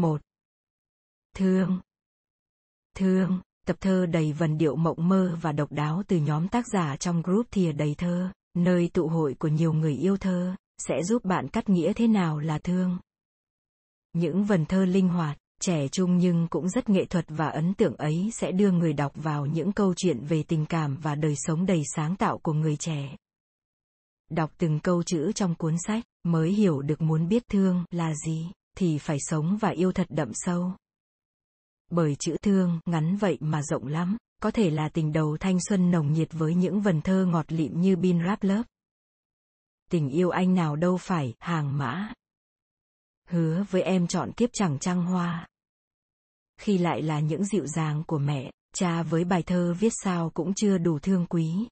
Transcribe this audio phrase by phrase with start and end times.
[0.00, 0.20] một
[1.36, 1.80] Thương.
[2.94, 6.96] Thương, tập thơ đầy vần điệu mộng mơ và độc đáo từ nhóm tác giả
[6.96, 11.24] trong group thìa đầy thơ, nơi tụ hội của nhiều người yêu thơ, sẽ giúp
[11.24, 12.98] bạn cắt nghĩa thế nào là thương.
[14.12, 17.96] Những vần thơ linh hoạt, trẻ trung nhưng cũng rất nghệ thuật và ấn tượng
[17.96, 21.66] ấy sẽ đưa người đọc vào những câu chuyện về tình cảm và đời sống
[21.66, 23.16] đầy sáng tạo của người trẻ.
[24.30, 28.50] Đọc từng câu chữ trong cuốn sách, mới hiểu được muốn biết thương là gì,
[28.76, 30.72] thì phải sống và yêu thật đậm sâu.
[31.90, 35.90] Bởi chữ thương ngắn vậy mà rộng lắm, có thể là tình đầu thanh xuân
[35.90, 38.62] nồng nhiệt với những vần thơ ngọt lịm như Bin Rap lớp.
[39.90, 42.12] Tình yêu anh nào đâu phải hàng mã.
[43.28, 45.48] Hứa với em chọn kiếp chẳng trăng hoa.
[46.60, 50.54] Khi lại là những dịu dàng của mẹ, cha với bài thơ viết sao cũng
[50.54, 51.68] chưa đủ thương quý.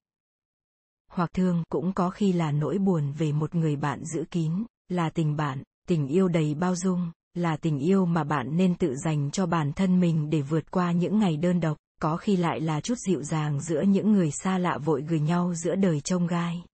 [1.11, 5.11] Hoặc thương cũng có khi là nỗi buồn về một người bạn giữ kín, là
[5.11, 9.31] tình bạn, tình yêu đầy bao dung, là tình yêu mà bạn nên tự dành
[9.31, 12.81] cho bản thân mình để vượt qua những ngày đơn độc, có khi lại là
[12.81, 16.65] chút dịu dàng giữa những người xa lạ vội gửi nhau giữa đời trông gai.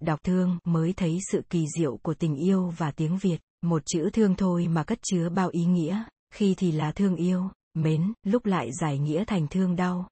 [0.00, 4.10] Đọc thương mới thấy sự kỳ diệu của tình yêu và tiếng Việt, một chữ
[4.12, 6.02] thương thôi mà cất chứa bao ý nghĩa,
[6.34, 10.08] khi thì là thương yêu, mến, lúc lại giải nghĩa thành thương đau.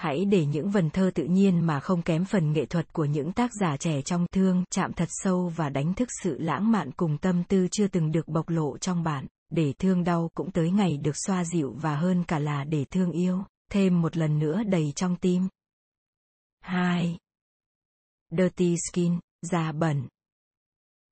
[0.00, 3.32] Hãy để những vần thơ tự nhiên mà không kém phần nghệ thuật của những
[3.32, 7.18] tác giả trẻ trong thương chạm thật sâu và đánh thức sự lãng mạn cùng
[7.18, 10.96] tâm tư chưa từng được bộc lộ trong bạn, để thương đau cũng tới ngày
[10.96, 14.92] được xoa dịu và hơn cả là để thương yêu, thêm một lần nữa đầy
[14.96, 15.48] trong tim.
[16.60, 17.18] 2.
[18.30, 20.08] Dirty Skin, da bẩn.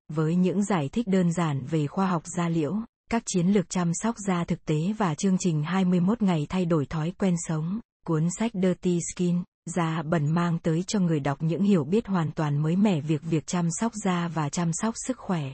[0.08, 2.74] Với những giải thích đơn giản về khoa học da liễu,
[3.10, 6.86] các chiến lược chăm sóc da thực tế và chương trình 21 ngày thay đổi
[6.86, 11.62] thói quen sống, Cuốn sách Dirty Skin, da bẩn mang tới cho người đọc những
[11.62, 15.18] hiểu biết hoàn toàn mới mẻ việc việc chăm sóc da và chăm sóc sức
[15.18, 15.52] khỏe.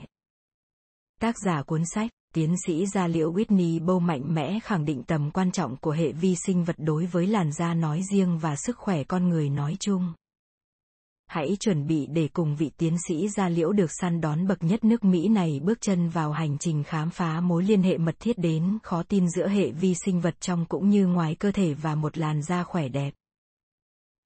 [1.21, 5.31] Tác giả cuốn sách, tiến sĩ da liễu Whitney Bow mạnh mẽ khẳng định tầm
[5.31, 8.77] quan trọng của hệ vi sinh vật đối với làn da nói riêng và sức
[8.77, 10.13] khỏe con người nói chung.
[11.27, 14.83] Hãy chuẩn bị để cùng vị tiến sĩ da liễu được săn đón bậc nhất
[14.83, 18.37] nước Mỹ này bước chân vào hành trình khám phá mối liên hệ mật thiết
[18.37, 21.95] đến khó tin giữa hệ vi sinh vật trong cũng như ngoài cơ thể và
[21.95, 23.13] một làn da khỏe đẹp.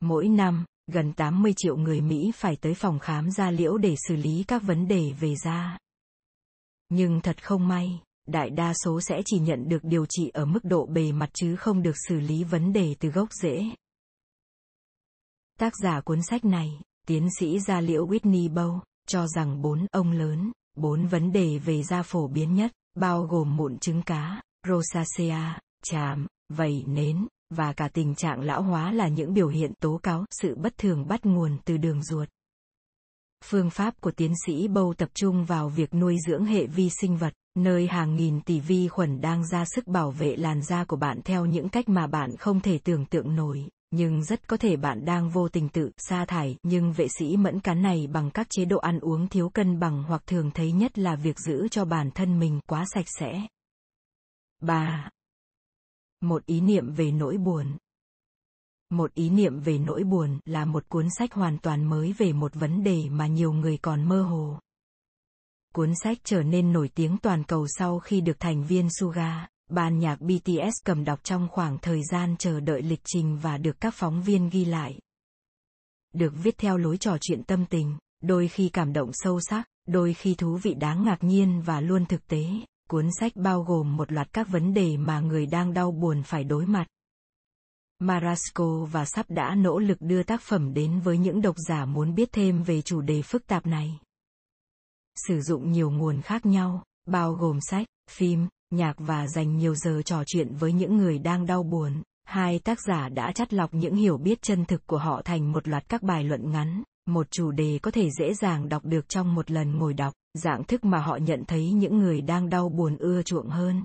[0.02, 4.16] Mỗi năm, gần 80 triệu người Mỹ phải tới phòng khám da liễu để xử
[4.16, 5.78] lý các vấn đề về da.
[6.90, 10.60] Nhưng thật không may, đại đa số sẽ chỉ nhận được điều trị ở mức
[10.64, 13.66] độ bề mặt chứ không được xử lý vấn đề từ gốc rễ.
[15.60, 20.12] Tác giả cuốn sách này Tiến sĩ da liễu Whitney Bow, cho rằng bốn ông
[20.12, 25.60] lớn, bốn vấn đề về da phổ biến nhất, bao gồm mụn trứng cá, rosacea,
[25.84, 30.26] chàm, vầy nến, và cả tình trạng lão hóa là những biểu hiện tố cáo
[30.42, 32.30] sự bất thường bắt nguồn từ đường ruột.
[33.46, 37.18] Phương pháp của tiến sĩ Bow tập trung vào việc nuôi dưỡng hệ vi sinh
[37.18, 40.98] vật, nơi hàng nghìn tỷ vi khuẩn đang ra sức bảo vệ làn da của
[40.98, 44.76] bạn theo những cách mà bạn không thể tưởng tượng nổi nhưng rất có thể
[44.76, 48.48] bạn đang vô tình tự sa thải nhưng vệ sĩ mẫn cán này bằng các
[48.50, 51.86] chế độ ăn uống thiếu cân bằng hoặc thường thấy nhất là việc giữ cho
[51.86, 53.48] bản thân mình quá sạch sẽ.
[54.62, 55.10] 3.
[56.22, 57.78] Một ý niệm về nỗi buồn.
[58.90, 62.56] Một ý niệm về nỗi buồn là một cuốn sách hoàn toàn mới về một
[62.56, 64.60] vấn đề mà nhiều người còn mơ hồ.
[65.74, 70.00] Cuốn sách trở nên nổi tiếng toàn cầu sau khi được thành viên Suga, Ban
[70.00, 73.94] nhạc BTS cầm đọc trong khoảng thời gian chờ đợi lịch trình và được các
[73.98, 75.00] phóng viên ghi lại.
[76.14, 80.14] Được viết theo lối trò chuyện tâm tình, đôi khi cảm động sâu sắc, đôi
[80.14, 82.46] khi thú vị đáng ngạc nhiên và luôn thực tế.
[82.90, 86.44] Cuốn sách bao gồm một loạt các vấn đề mà người đang đau buồn phải
[86.44, 86.88] đối mặt.
[88.00, 92.16] Marasco và Sắp đã nỗ lực đưa tác phẩm đến với những độc giả muốn
[92.16, 94.00] biết thêm về chủ đề phức tạp này.
[95.16, 100.02] Sử dụng nhiều nguồn khác nhau, bao gồm sách, phim, nhạc và dành nhiều giờ
[100.06, 102.02] trò chuyện với những người đang đau buồn.
[102.26, 105.68] Hai tác giả đã chắt lọc những hiểu biết chân thực của họ thành một
[105.68, 109.36] loạt các bài luận ngắn, một chủ đề có thể dễ dàng đọc được trong
[109.36, 112.98] một lần ngồi đọc, dạng thức mà họ nhận thấy những người đang đau buồn
[112.98, 113.84] ưa chuộng hơn.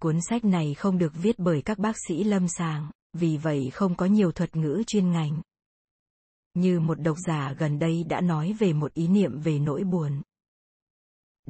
[0.00, 3.94] Cuốn sách này không được viết bởi các bác sĩ lâm sàng, vì vậy không
[3.94, 5.42] có nhiều thuật ngữ chuyên ngành.
[6.54, 10.22] Như một độc giả gần đây đã nói về một ý niệm về nỗi buồn,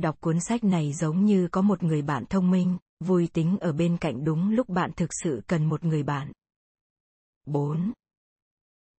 [0.01, 3.73] Đọc cuốn sách này giống như có một người bạn thông minh, vui tính ở
[3.73, 6.33] bên cạnh đúng lúc bạn thực sự cần một người bạn.
[7.47, 7.93] 4.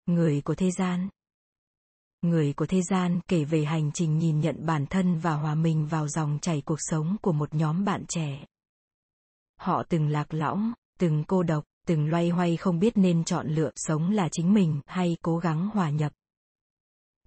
[0.06, 1.10] Người của thế gian
[2.22, 5.88] Người của thế gian kể về hành trình nhìn nhận bản thân và hòa mình
[5.88, 8.46] vào dòng chảy cuộc sống của một nhóm bạn trẻ.
[9.60, 13.72] Họ từng lạc lõng, từng cô độc, từng loay hoay không biết nên chọn lựa
[13.76, 16.14] sống là chính mình hay cố gắng hòa nhập.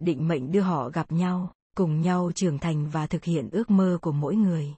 [0.01, 3.99] Định mệnh đưa họ gặp nhau, cùng nhau trưởng thành và thực hiện ước mơ
[4.03, 4.75] của mỗi người.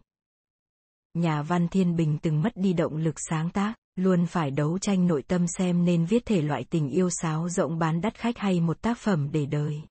[1.15, 5.07] Nhà văn Thiên Bình từng mất đi động lực sáng tác, luôn phải đấu tranh
[5.07, 8.61] nội tâm xem nên viết thể loại tình yêu sáo rộng bán đắt khách hay
[8.61, 9.83] một tác phẩm để đời.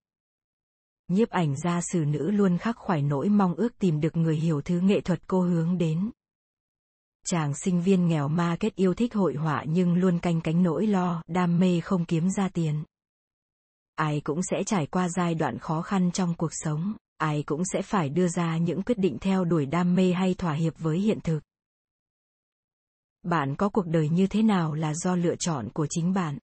[1.07, 4.61] Nhiếp ảnh gia sử nữ luôn khắc khoải nỗi mong ước tìm được người hiểu
[4.61, 6.11] thứ nghệ thuật cô hướng đến.
[7.25, 10.87] Chàng sinh viên nghèo ma kết yêu thích hội họa nhưng luôn canh cánh nỗi
[10.87, 12.83] lo, đam mê không kiếm ra tiền.
[13.95, 17.81] Ai cũng sẽ trải qua giai đoạn khó khăn trong cuộc sống, ai cũng sẽ
[17.81, 21.19] phải đưa ra những quyết định theo đuổi đam mê hay thỏa hiệp với hiện
[21.23, 21.39] thực.
[23.23, 26.37] Bạn có cuộc đời như thế nào là do lựa chọn của chính bạn.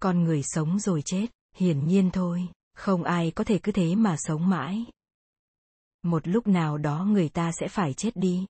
[0.00, 4.16] Con người sống rồi chết, hiển nhiên thôi, không ai có thể cứ thế mà
[4.18, 4.84] sống mãi.
[6.02, 8.46] Một lúc nào đó người ta sẽ phải chết đi.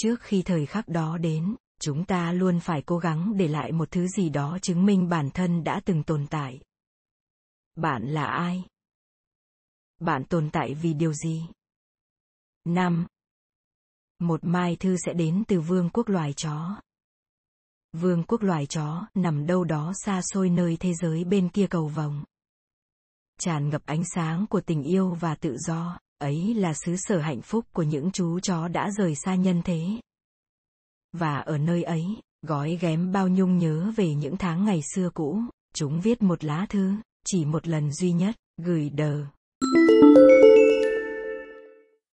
[0.00, 3.90] Trước khi thời khắc đó đến, chúng ta luôn phải cố gắng để lại một
[3.90, 6.60] thứ gì đó chứng minh bản thân đã từng tồn tại.
[7.78, 8.64] Bạn là ai?
[10.00, 11.46] Bạn tồn tại vì điều gì?
[12.64, 13.06] 5.
[14.18, 16.80] Một mai thư sẽ đến từ vương quốc loài chó.
[17.92, 21.88] Vương quốc loài chó nằm đâu đó xa xôi nơi thế giới bên kia cầu
[21.88, 22.24] vồng.
[23.40, 27.42] Tràn ngập ánh sáng của tình yêu và tự do, ấy là xứ sở hạnh
[27.42, 30.00] phúc của những chú chó đã rời xa nhân thế.
[31.12, 32.06] Và ở nơi ấy,
[32.42, 35.42] gói ghém bao nhung nhớ về những tháng ngày xưa cũ,
[35.74, 36.94] chúng viết một lá thư,
[37.30, 39.24] chỉ một lần duy nhất, gửi đờ.